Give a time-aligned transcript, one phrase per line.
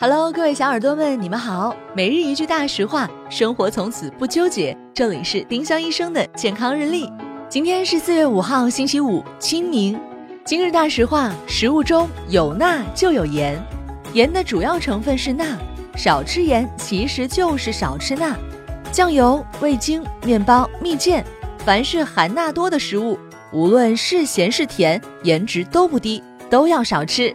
[0.00, 1.74] Hello，各位小耳朵们，你们好。
[1.92, 4.78] 每日一句大实话，生活从此不纠结。
[4.94, 7.12] 这里是丁香医生的健康日历。
[7.48, 9.98] 今天是四月五号，星期五，清明。
[10.44, 13.60] 今日大实话：食物中有钠就有盐，
[14.12, 15.44] 盐的主要成分是钠，
[15.96, 18.36] 少吃盐其实就是少吃钠。
[18.92, 21.24] 酱油、味精、面包、蜜饯，
[21.64, 23.18] 凡是含钠多的食物，
[23.52, 27.34] 无论是咸是甜，颜值都不低，都要少吃。